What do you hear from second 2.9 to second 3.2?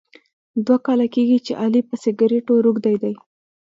دی.